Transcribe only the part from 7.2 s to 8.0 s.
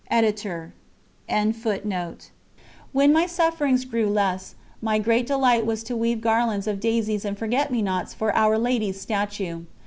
and forget me